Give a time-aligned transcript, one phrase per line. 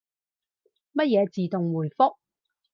[0.93, 2.15] 乜嘢自動回覆？